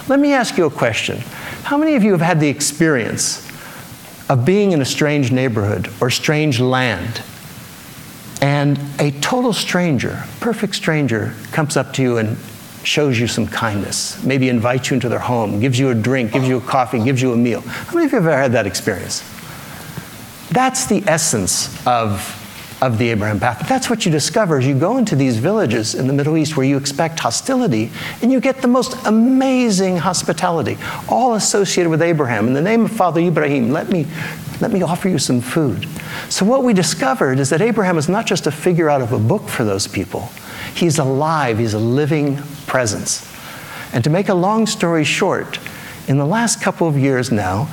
Let 0.07 0.19
me 0.19 0.33
ask 0.33 0.57
you 0.57 0.65
a 0.65 0.71
question. 0.71 1.19
How 1.63 1.77
many 1.77 1.95
of 1.95 2.03
you 2.03 2.11
have 2.11 2.21
had 2.21 2.39
the 2.39 2.47
experience 2.47 3.47
of 4.29 4.45
being 4.45 4.71
in 4.71 4.81
a 4.81 4.85
strange 4.85 5.31
neighborhood 5.31 5.89
or 6.01 6.09
strange 6.09 6.59
land, 6.59 7.21
and 8.41 8.79
a 8.99 9.11
total 9.21 9.53
stranger, 9.53 10.23
perfect 10.39 10.75
stranger, 10.75 11.33
comes 11.51 11.77
up 11.77 11.93
to 11.93 12.01
you 12.01 12.17
and 12.17 12.37
shows 12.83 13.19
you 13.19 13.27
some 13.27 13.47
kindness, 13.47 14.23
maybe 14.23 14.49
invites 14.49 14.89
you 14.89 14.95
into 14.95 15.09
their 15.09 15.19
home, 15.19 15.59
gives 15.59 15.77
you 15.79 15.89
a 15.89 15.95
drink, 15.95 16.33
gives 16.33 16.47
you 16.47 16.57
a 16.57 16.61
coffee, 16.61 17.03
gives 17.03 17.21
you 17.21 17.33
a 17.33 17.37
meal? 17.37 17.61
How 17.61 17.93
many 17.93 18.05
of 18.05 18.11
you 18.11 18.17
have 18.17 18.27
ever 18.27 18.37
had 18.37 18.51
that 18.53 18.67
experience? 18.67 19.23
That's 20.49 20.85
the 20.85 21.03
essence 21.07 21.85
of 21.87 22.41
of 22.85 22.99
the 22.99 23.09
Abraham 23.09 23.39
path. 23.39 23.67
that's 23.67 23.89
what 23.89 24.05
you 24.05 24.11
discover 24.11 24.59
as 24.59 24.67
you 24.67 24.77
go 24.77 24.97
into 24.97 25.15
these 25.15 25.37
villages 25.37 25.95
in 25.95 26.05
the 26.05 26.13
Middle 26.13 26.37
East 26.37 26.55
where 26.55 26.65
you 26.65 26.77
expect 26.77 27.19
hostility, 27.19 27.91
and 28.21 28.31
you 28.31 28.39
get 28.39 28.61
the 28.61 28.67
most 28.67 28.95
amazing 29.07 29.97
hospitality, 29.97 30.77
all 31.09 31.33
associated 31.33 31.89
with 31.89 32.03
Abraham. 32.03 32.47
In 32.47 32.53
the 32.53 32.61
name 32.61 32.85
of 32.85 32.91
Father 32.91 33.21
Ibrahim, 33.21 33.71
let 33.71 33.89
me, 33.89 34.05
let 34.61 34.71
me 34.71 34.83
offer 34.83 35.09
you 35.09 35.17
some 35.17 35.41
food. 35.41 35.87
So, 36.29 36.45
what 36.45 36.63
we 36.63 36.73
discovered 36.73 37.39
is 37.39 37.49
that 37.49 37.59
Abraham 37.59 37.97
is 37.97 38.07
not 38.07 38.27
just 38.27 38.45
a 38.45 38.51
figure 38.51 38.89
out 38.89 39.01
of 39.01 39.13
a 39.13 39.19
book 39.19 39.49
for 39.49 39.63
those 39.63 39.87
people, 39.87 40.29
he's 40.75 40.99
alive, 40.99 41.57
he's 41.57 41.73
a 41.73 41.79
living 41.79 42.37
presence. 42.67 43.31
And 43.93 44.03
to 44.03 44.11
make 44.11 44.29
a 44.29 44.35
long 44.35 44.67
story 44.67 45.03
short, 45.03 45.59
in 46.07 46.19
the 46.19 46.25
last 46.25 46.61
couple 46.61 46.87
of 46.87 46.99
years 46.99 47.31
now, 47.31 47.65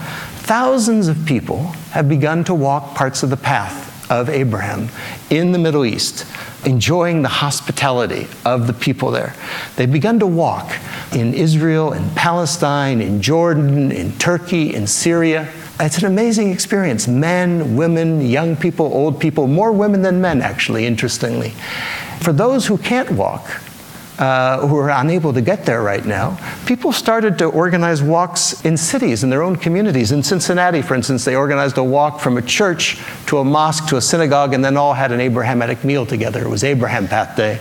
thousands 0.45 1.09
of 1.09 1.26
people 1.26 1.64
have 1.92 2.09
begun 2.09 2.45
to 2.45 2.54
walk 2.54 2.95
parts 2.95 3.23
of 3.23 3.28
the 3.28 3.37
path 3.37 3.91
of 4.12 4.28
Abraham 4.28 4.88
in 5.31 5.52
the 5.52 5.59
Middle 5.59 5.87
East, 5.87 6.26
enjoying 6.66 7.23
the 7.23 7.28
hospitality 7.28 8.28
of 8.45 8.66
the 8.66 8.75
people 8.75 9.11
there. 9.11 9.35
They've 9.76 9.90
begun 9.90 10.19
to 10.19 10.26
walk 10.26 10.71
in 11.12 11.33
Israel, 11.33 11.95
in 11.95 12.11
Palestine, 12.11 13.00
in 13.00 13.23
Jordan, 13.23 13.90
in 13.90 14.12
Turkey, 14.19 14.75
in 14.75 14.87
Syria. 14.87 15.50
It's 15.81 15.97
an 15.97 16.04
amazing 16.04 16.50
experience. 16.50 17.09
Men, 17.09 17.75
women, 17.75 18.21
young 18.21 18.54
people, 18.54 18.87
old 18.87 19.19
people, 19.19 19.47
more 19.47 19.73
women 19.73 20.02
than 20.02 20.21
men, 20.21 20.42
actually, 20.42 20.85
interestingly. 20.85 21.50
For 22.21 22.35
those 22.35 22.66
who 22.66 22.76
can't 22.76 23.11
walk, 23.12 23.62
uh, 24.19 24.66
who 24.66 24.76
are 24.76 24.90
unable 24.90 25.33
to 25.33 25.40
get 25.40 25.64
there 25.64 25.83
right 25.83 26.04
now, 26.04 26.38
people 26.66 26.92
started 26.92 27.38
to 27.38 27.47
organize 27.47 28.02
walks 28.02 28.64
in 28.64 28.76
cities, 28.76 29.25
in 29.25 29.31
their 29.31 29.42
own 29.42 29.57
communities. 29.57 30.12
In 30.12 30.23
Cincinnati, 30.23 30.83
for 30.83 30.95
instance, 30.95 31.25
they 31.25 31.35
organized 31.35 31.78
a 31.78 31.85
walk 31.85 32.21
from 32.21 32.37
a 32.37 32.42
church 32.42 32.99
to 33.26 33.38
a 33.38 33.45
mosque 33.45 33.88
to 33.88 33.97
a 33.97 34.00
synagogue 34.00 34.54
and 34.54 34.64
then 34.64 34.76
all 34.76 34.92
had 34.92 35.12
an 35.12 35.21
Abrahamic 35.21 35.85
meal 35.85 36.04
together. 36.04 36.42
It 36.42 36.49
was 36.49 36.64
Abraham 36.64 37.09
Path 37.09 37.37
Day. 37.37 37.59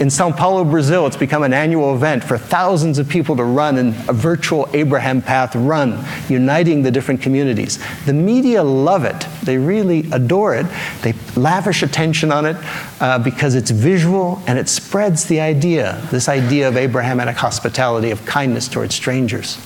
In 0.00 0.10
Sao 0.10 0.30
Paulo, 0.32 0.64
Brazil, 0.64 1.06
it's 1.06 1.16
become 1.16 1.42
an 1.42 1.52
annual 1.52 1.94
event 1.94 2.22
for 2.22 2.36
thousands 2.36 2.98
of 2.98 3.08
people 3.08 3.36
to 3.36 3.44
run 3.44 3.78
in 3.78 3.88
a 4.08 4.12
virtual 4.12 4.68
Abraham 4.72 5.22
Path 5.22 5.54
run, 5.56 6.04
uniting 6.28 6.82
the 6.82 6.90
different 6.90 7.22
communities. 7.22 7.78
The 8.04 8.12
media 8.12 8.62
love 8.62 9.04
it. 9.04 9.26
They 9.42 9.58
really 9.58 10.00
adore 10.12 10.54
it. 10.54 10.66
They 11.02 11.14
lavish 11.36 11.82
attention 11.82 12.32
on 12.32 12.46
it 12.46 12.56
uh, 13.00 13.18
because 13.18 13.54
it's 13.54 13.70
visual 13.70 14.42
and 14.46 14.58
it 14.58 14.68
spreads 14.68 15.24
the 15.26 15.40
idea, 15.40 15.85
this 16.10 16.28
idea 16.28 16.68
of 16.68 16.76
Abrahamic 16.76 17.36
hospitality, 17.36 18.10
of 18.10 18.24
kindness 18.24 18.68
towards 18.68 18.94
strangers. 18.94 19.58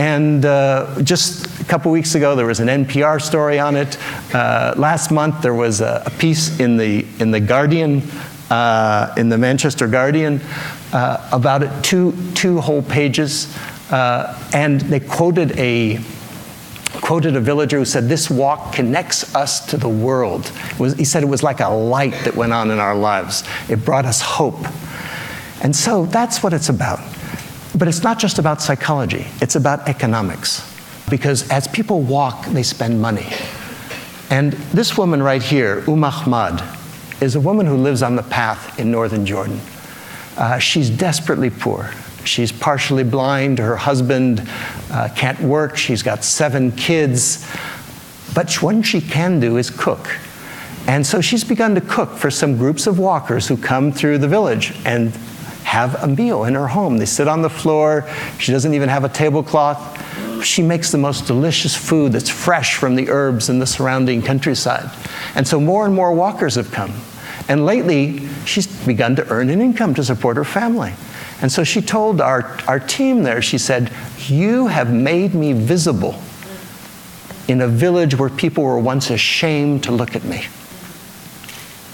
And 0.00 0.46
uh, 0.46 1.02
just 1.02 1.60
a 1.60 1.64
couple 1.64 1.92
weeks 1.92 2.14
ago, 2.14 2.34
there 2.34 2.46
was 2.46 2.60
an 2.60 2.68
NPR 2.68 3.20
story 3.20 3.58
on 3.58 3.76
it. 3.76 3.98
Uh, 4.34 4.72
last 4.78 5.10
month, 5.10 5.42
there 5.42 5.52
was 5.52 5.82
a, 5.82 6.02
a, 6.06 6.10
piece 6.10 6.58
in 6.58 6.78
the, 6.78 7.06
in 7.18 7.30
the 7.30 7.40
Guardian, 7.40 8.00
uh, 8.48 9.12
in 9.18 9.28
the 9.28 9.36
Manchester 9.36 9.86
Guardian, 9.86 10.40
uh, 10.94 11.28
about 11.32 11.62
it, 11.62 11.84
two, 11.84 12.14
two 12.34 12.62
whole 12.62 12.80
pages. 12.80 13.54
Uh, 13.90 14.38
and 14.54 14.80
they 14.80 15.00
quoted 15.00 15.52
a, 15.58 16.00
quoted 17.02 17.36
a 17.36 17.40
villager 17.40 17.76
who 17.76 17.84
said, 17.84 18.08
This 18.08 18.30
walk 18.30 18.72
connects 18.72 19.34
us 19.34 19.66
to 19.66 19.76
the 19.76 19.88
world. 19.88 20.50
Was, 20.78 20.94
he 20.94 21.04
said 21.04 21.22
it 21.22 21.26
was 21.26 21.42
like 21.42 21.60
a 21.60 21.68
light 21.68 22.14
that 22.24 22.34
went 22.34 22.54
on 22.54 22.70
in 22.70 22.78
our 22.78 22.96
lives, 22.96 23.44
it 23.68 23.84
brought 23.84 24.06
us 24.06 24.22
hope. 24.22 24.64
And 25.60 25.74
so 25.74 26.06
that's 26.06 26.42
what 26.42 26.52
it's 26.52 26.68
about. 26.68 27.00
But 27.76 27.88
it's 27.88 28.02
not 28.02 28.18
just 28.18 28.38
about 28.38 28.60
psychology, 28.60 29.26
it's 29.40 29.56
about 29.56 29.88
economics. 29.88 30.66
Because 31.08 31.48
as 31.50 31.66
people 31.68 32.02
walk, 32.02 32.46
they 32.46 32.62
spend 32.62 33.00
money. 33.00 33.26
And 34.30 34.52
this 34.72 34.96
woman 34.96 35.22
right 35.22 35.42
here, 35.42 35.82
Um 35.88 36.04
Ahmad, 36.04 36.62
is 37.20 37.34
a 37.34 37.40
woman 37.40 37.66
who 37.66 37.76
lives 37.76 38.02
on 38.02 38.16
the 38.16 38.22
path 38.22 38.78
in 38.78 38.90
northern 38.90 39.26
Jordan. 39.26 39.60
Uh, 40.36 40.58
she's 40.58 40.88
desperately 40.88 41.50
poor. 41.50 41.90
She's 42.24 42.52
partially 42.52 43.04
blind. 43.04 43.58
Her 43.58 43.76
husband 43.76 44.46
uh, 44.90 45.08
can't 45.16 45.40
work. 45.40 45.76
She's 45.76 46.02
got 46.02 46.24
seven 46.24 46.72
kids. 46.72 47.46
But 48.34 48.54
what 48.62 48.86
she 48.86 49.00
can 49.00 49.40
do 49.40 49.56
is 49.56 49.70
cook. 49.70 50.08
And 50.86 51.06
so 51.06 51.20
she's 51.20 51.44
begun 51.44 51.74
to 51.74 51.80
cook 51.80 52.10
for 52.10 52.30
some 52.30 52.56
groups 52.56 52.86
of 52.86 52.98
walkers 52.98 53.48
who 53.48 53.56
come 53.56 53.92
through 53.92 54.18
the 54.18 54.28
village 54.28 54.72
and 54.84 55.12
have 55.70 56.02
a 56.02 56.06
meal 56.08 56.42
in 56.42 56.56
her 56.56 56.66
home. 56.66 56.98
They 56.98 57.06
sit 57.06 57.28
on 57.28 57.42
the 57.42 57.48
floor. 57.48 58.04
She 58.40 58.50
doesn't 58.50 58.74
even 58.74 58.88
have 58.88 59.04
a 59.04 59.08
tablecloth. 59.08 60.44
She 60.44 60.62
makes 60.62 60.90
the 60.90 60.98
most 60.98 61.28
delicious 61.28 61.76
food 61.76 62.10
that's 62.10 62.28
fresh 62.28 62.74
from 62.74 62.96
the 62.96 63.08
herbs 63.08 63.48
in 63.48 63.60
the 63.60 63.66
surrounding 63.66 64.20
countryside. 64.20 64.90
And 65.36 65.46
so 65.46 65.60
more 65.60 65.86
and 65.86 65.94
more 65.94 66.12
walkers 66.12 66.56
have 66.56 66.72
come. 66.72 66.92
And 67.48 67.64
lately, 67.66 68.28
she's 68.44 68.66
begun 68.84 69.14
to 69.14 69.28
earn 69.28 69.48
an 69.48 69.60
income 69.60 69.94
to 69.94 70.02
support 70.02 70.36
her 70.38 70.44
family. 70.44 70.92
And 71.40 71.52
so 71.52 71.62
she 71.62 71.80
told 71.80 72.20
our, 72.20 72.58
our 72.66 72.80
team 72.80 73.22
there, 73.22 73.40
she 73.40 73.56
said, 73.56 73.92
You 74.26 74.66
have 74.66 74.92
made 74.92 75.34
me 75.36 75.52
visible 75.52 76.20
in 77.46 77.60
a 77.60 77.68
village 77.68 78.18
where 78.18 78.28
people 78.28 78.64
were 78.64 78.80
once 78.80 79.08
ashamed 79.08 79.84
to 79.84 79.92
look 79.92 80.16
at 80.16 80.24
me. 80.24 80.46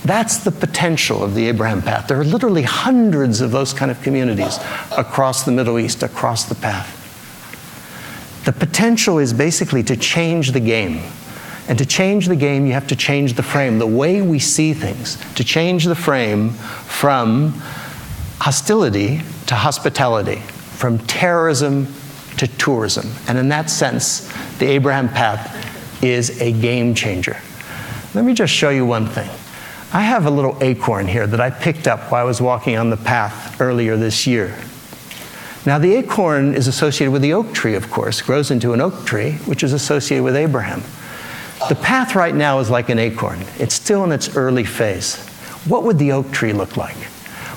That's 0.07 0.39
the 0.39 0.53
potential 0.53 1.25
of 1.25 1.35
the 1.35 1.49
Abraham 1.49 1.83
Path. 1.83 2.07
There 2.07 2.21
are 2.21 2.25
literally 2.25 2.63
hundreds 2.63 3.41
of 3.41 3.51
those 3.51 3.73
kind 3.73 3.91
of 3.91 4.01
communities 4.03 4.59
across 4.97 5.45
the 5.45 5.51
Middle 5.51 5.81
East, 5.81 6.05
across 6.05 6.45
the 6.45 6.55
path. 6.55 6.93
The 8.45 8.53
potential 8.53 9.19
is 9.19 9.33
basically 9.33 9.83
to 9.83 9.97
change 9.97 10.53
the 10.53 10.61
game. 10.61 11.03
And 11.69 11.77
to 11.79 11.85
change 11.85 12.29
the 12.29 12.37
game, 12.37 12.65
you 12.67 12.75
have 12.75 12.87
to 12.87 12.95
change 12.95 13.33
the 13.33 13.43
frame, 13.43 13.81
the 13.81 13.87
way 13.89 14.23
we 14.23 14.39
see 14.39 14.73
things, 14.73 15.19
to 15.35 15.43
change 15.43 15.85
the 15.85 15.97
frame 15.97 16.51
from 16.51 17.51
hostility 18.39 19.23
to 19.47 19.57
hospitality, 19.57 20.37
from 20.37 20.99
terrorism 20.99 21.93
to 22.37 22.47
tourism. 22.47 23.11
And 23.27 23.39
in 23.39 23.49
that 23.49 23.69
sense, 23.71 24.33
the 24.59 24.67
Abraham 24.67 25.09
Path 25.09 26.05
is 26.05 26.41
a 26.41 26.53
game 26.53 26.95
changer. 26.95 27.37
Let 28.15 28.25
me 28.25 28.35
just 28.35 28.53
show 28.53 28.71
you 28.71 28.87
one 28.87 29.09
thing. 29.09 29.29
I 29.93 30.03
have 30.03 30.27
a 30.27 30.31
little 30.31 30.59
acorn 30.61 31.07
here 31.07 31.27
that 31.29 31.41
I 31.41 31.51
picked 31.51 31.87
up 31.87 32.11
while 32.11 32.21
I 32.21 32.25
was 32.25 32.41
walking 32.41 32.77
on 32.77 32.91
the 32.91 32.97
path 32.97 33.61
earlier 33.61 33.97
this 33.97 34.27
year. 34.27 34.57
Now, 35.65 35.79
the 35.79 35.95
acorn 35.95 36.55
is 36.55 36.67
associated 36.67 37.13
with 37.13 37.23
the 37.23 37.33
oak 37.33 37.53
tree, 37.53 37.75
of 37.75 37.91
course, 37.91 38.21
grows 38.21 38.51
into 38.51 38.73
an 38.73 38.81
oak 38.81 39.05
tree, 39.05 39.33
which 39.47 39.63
is 39.63 39.73
associated 39.73 40.25
with 40.25 40.37
Abraham. 40.37 40.83
The 41.69 41.77
path 41.77 42.15
right 42.15 42.35
now 42.35 42.59
is 42.59 42.69
like 42.69 42.89
an 42.89 42.99
acorn, 42.99 43.41
it's 43.59 43.75
still 43.75 44.05
in 44.05 44.13
its 44.13 44.37
early 44.37 44.65
phase. 44.65 45.17
What 45.67 45.85
would 45.85 45.99
the 45.99 46.13
oak 46.13 46.31
tree 46.33 46.53
look 46.53 46.77
like? 46.77 46.97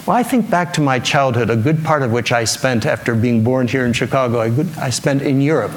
Well, 0.05 0.15
I 0.15 0.23
think 0.23 0.49
back 0.49 0.73
to 0.73 0.81
my 0.81 0.99
childhood, 0.99 1.49
a 1.49 1.55
good 1.55 1.83
part 1.83 2.01
of 2.03 2.11
which 2.11 2.31
I 2.31 2.43
spent 2.43 2.85
after 2.85 3.13
being 3.13 3.43
born 3.43 3.67
here 3.67 3.85
in 3.85 3.93
Chicago, 3.93 4.41
I 4.79 4.89
spent 4.91 5.21
in 5.21 5.41
Europe. 5.41 5.73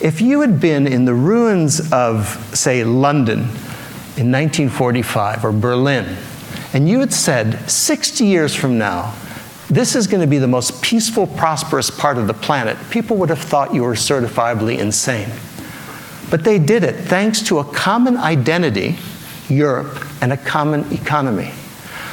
If 0.00 0.20
you 0.20 0.40
had 0.40 0.60
been 0.60 0.86
in 0.86 1.04
the 1.04 1.14
ruins 1.14 1.92
of, 1.92 2.28
say, 2.54 2.84
London 2.84 3.48
in 4.18 4.32
1945 4.32 5.44
or 5.44 5.52
Berlin, 5.52 6.16
and 6.72 6.88
you 6.88 6.98
had 6.98 7.12
said, 7.12 7.70
60 7.70 8.24
years 8.24 8.54
from 8.54 8.76
now, 8.76 9.14
this 9.70 9.94
is 9.94 10.06
going 10.06 10.20
to 10.20 10.26
be 10.26 10.38
the 10.38 10.48
most 10.48 10.82
peaceful, 10.82 11.26
prosperous 11.26 11.88
part 11.88 12.18
of 12.18 12.26
the 12.26 12.34
planet, 12.34 12.76
people 12.90 13.16
would 13.18 13.28
have 13.28 13.38
thought 13.38 13.72
you 13.72 13.84
were 13.84 13.94
certifiably 13.94 14.78
insane. 14.78 15.28
But 16.30 16.42
they 16.42 16.58
did 16.58 16.84
it 16.84 16.96
thanks 16.96 17.42
to 17.42 17.58
a 17.58 17.64
common 17.64 18.16
identity, 18.16 18.96
Europe, 19.48 20.04
and 20.20 20.32
a 20.32 20.36
common 20.36 20.90
economy. 20.92 21.52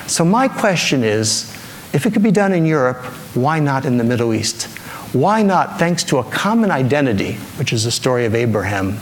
So, 0.05 0.23
my 0.23 0.47
question 0.47 1.03
is 1.03 1.51
if 1.91 2.05
it 2.05 2.13
could 2.13 2.23
be 2.23 2.31
done 2.31 2.53
in 2.53 2.65
Europe, 2.65 3.03
why 3.35 3.59
not 3.59 3.85
in 3.85 3.97
the 3.97 4.03
Middle 4.03 4.33
East? 4.33 4.65
Why 5.13 5.41
not, 5.41 5.79
thanks 5.79 6.03
to 6.05 6.17
a 6.17 6.23
common 6.23 6.71
identity, 6.71 7.33
which 7.57 7.73
is 7.73 7.85
the 7.85 7.91
story 7.91 8.25
of 8.25 8.35
Abraham, 8.35 8.99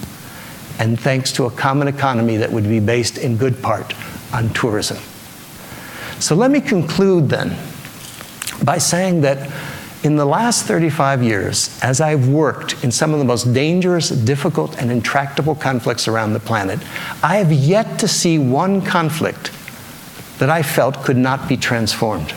and 0.80 1.00
thanks 1.00 1.32
to 1.34 1.46
a 1.46 1.52
common 1.52 1.88
economy 1.88 2.38
that 2.38 2.52
would 2.52 2.64
be 2.64 2.80
based 2.80 3.18
in 3.18 3.38
good 3.38 3.62
part 3.62 3.94
on 4.34 4.50
tourism? 4.50 4.98
So, 6.20 6.36
let 6.36 6.52
me 6.52 6.62
conclude 6.62 7.30
then 7.30 7.58
by 8.64 8.78
saying 8.78 9.22
that 9.22 9.52
in 10.04 10.18
the 10.18 10.26
last 10.26 10.66
35 10.66 11.24
years, 11.24 11.80
as 11.82 12.02
I've 12.02 12.28
worked 12.28 12.84
in 12.84 12.92
some 12.92 13.14
of 13.14 13.20
the 13.20 13.26
most 13.26 13.54
dangerous, 13.54 14.10
difficult, 14.10 14.78
and 14.82 14.92
intractable 14.92 15.56
conflicts 15.56 16.08
around 16.10 16.34
the 16.34 16.42
planet, 16.42 16.80
I 17.24 17.38
have 17.38 17.52
yet 17.54 18.00
to 18.00 18.08
see 18.08 18.38
one 18.38 18.82
conflict 18.82 19.52
that 20.40 20.50
I 20.50 20.62
felt 20.62 21.04
could 21.04 21.16
not 21.16 21.48
be 21.48 21.56
transformed. 21.56 22.34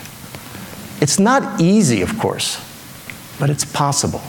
It's 1.00 1.18
not 1.18 1.60
easy, 1.60 2.02
of 2.02 2.16
course, 2.18 2.62
but 3.40 3.50
it's 3.50 3.64
possible. 3.64 4.22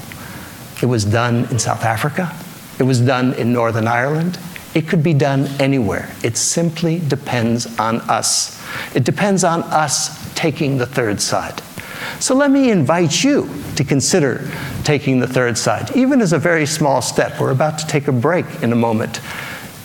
It 0.81 0.87
was 0.87 1.05
done 1.05 1.45
in 1.51 1.59
South 1.59 1.83
Africa, 1.83 2.35
it 2.79 2.83
was 2.83 3.01
done 3.01 3.33
in 3.33 3.53
Northern 3.53 3.87
Ireland, 3.87 4.39
it 4.73 4.87
could 4.87 5.01
be 5.01 5.13
done 5.13 5.47
anywhere. 5.59 6.09
It 6.23 6.37
simply 6.37 6.99
depends 6.99 7.79
on 7.79 8.01
us. 8.01 8.61
It 8.95 9.03
depends 9.03 9.43
on 9.43 9.63
us 9.63 10.33
taking 10.35 10.77
the 10.77 10.85
third 10.85 11.19
side. 11.19 11.61
So 12.19 12.35
let 12.35 12.51
me 12.51 12.69
invite 12.69 13.23
you 13.23 13.49
to 13.75 13.83
consider 13.83 14.49
taking 14.83 15.19
the 15.19 15.27
third 15.27 15.57
side, 15.57 15.95
even 15.95 16.21
as 16.21 16.33
a 16.33 16.37
very 16.37 16.65
small 16.65 17.01
step. 17.01 17.39
We're 17.39 17.51
about 17.51 17.79
to 17.79 17.87
take 17.87 18.07
a 18.07 18.11
break 18.11 18.45
in 18.61 18.71
a 18.71 18.75
moment. 18.75 19.19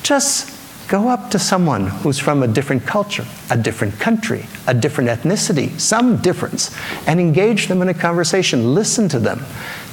Just 0.03 0.51
go 0.89 1.09
up 1.09 1.31
to 1.31 1.39
someone 1.39 1.87
who's 1.87 2.19
from 2.19 2.43
a 2.43 2.47
different 2.47 2.85
culture, 2.87 3.25
a 3.51 3.57
different 3.57 3.99
country, 3.99 4.45
a 4.67 4.75
different 4.75 5.09
ethnicity, 5.09 5.81
some 5.81 6.19
difference, 6.19 6.77
and 7.07 7.19
engage 7.19 7.69
them 7.69 7.81
in 7.81 7.89
a 7.89 7.95
conversation. 7.95 8.75
Listen 8.75 9.09
to 9.09 9.19
them. 9.19 9.43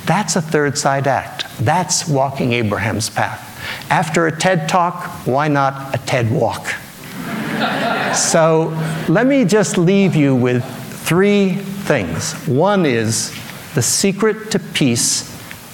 That's 0.06 0.36
a 0.36 0.42
third 0.42 0.78
side 0.78 1.08
act. 1.08 1.46
That's 1.60 2.08
walking 2.08 2.54
Abraham's 2.54 3.10
path. 3.10 3.46
After 3.92 4.28
a 4.28 4.36
TED 4.36 4.70
talk, 4.70 5.06
why 5.26 5.48
not 5.48 5.96
a 5.96 5.98
TED 6.00 6.32
walk? 6.32 6.68
so 8.16 8.68
let 9.08 9.28
me 9.28 9.46
just 9.46 9.78
leave 9.78 10.16
you 10.16 10.36
with 10.36 10.64
three 11.10 11.56
things. 11.56 12.34
One 12.48 12.86
is 12.86 13.32
the 13.76 13.82
secret 13.82 14.52
to 14.52 14.60
peace 14.60 15.30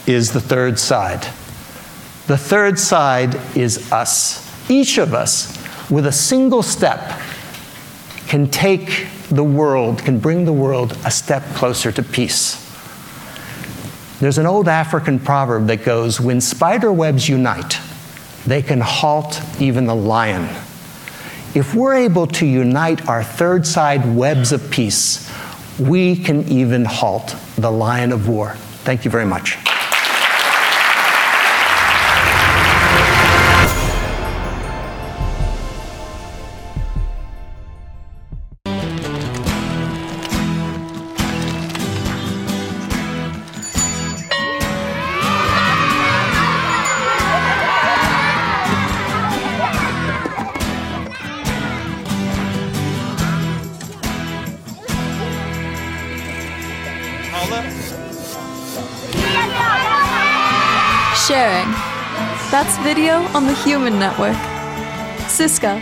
is 0.07 0.31
the 0.31 0.41
third 0.41 0.79
side. 0.79 1.23
The 2.27 2.38
third 2.38 2.79
side 2.79 3.35
is 3.55 3.91
us. 3.91 4.41
Each 4.69 4.97
of 4.97 5.13
us, 5.13 5.55
with 5.91 6.07
a 6.07 6.11
single 6.11 6.63
step, 6.63 7.21
can 8.27 8.49
take 8.49 9.07
the 9.29 9.43
world, 9.43 9.99
can 9.99 10.19
bring 10.19 10.45
the 10.45 10.53
world 10.53 10.97
a 11.05 11.11
step 11.11 11.43
closer 11.55 11.91
to 11.91 12.01
peace. 12.01 12.64
There's 14.19 14.38
an 14.38 14.45
old 14.45 14.67
African 14.67 15.19
proverb 15.19 15.67
that 15.67 15.84
goes 15.84 16.21
When 16.21 16.39
spider 16.39 16.91
webs 16.91 17.28
unite, 17.28 17.80
they 18.45 18.62
can 18.62 18.80
halt 18.80 19.41
even 19.60 19.86
the 19.86 19.95
lion. 19.95 20.43
If 21.54 21.73
we're 21.73 21.95
able 21.95 22.28
to 22.28 22.45
unite 22.45 23.08
our 23.08 23.23
third 23.23 23.65
side 23.65 24.15
webs 24.15 24.51
of 24.51 24.69
peace, 24.71 25.32
we 25.80 26.15
can 26.15 26.47
even 26.47 26.86
halt 26.86 27.36
the 27.58 27.71
lion 27.71 28.12
of 28.12 28.28
war. 28.28 28.56
Thank 28.84 29.04
you 29.04 29.12
very 29.12 29.25
much. 29.25 29.58
Video 62.86 63.15
on 63.34 63.48
the 63.48 63.54
Human 63.63 63.98
Network. 63.98 64.38
Cisco. 65.28 65.80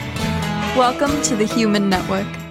Welcome 0.78 1.22
to 1.24 1.36
the 1.36 1.44
Human 1.44 1.90
Network. 1.90 2.43